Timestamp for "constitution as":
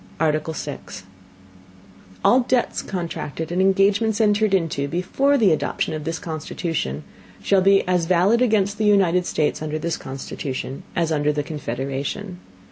9.97-11.11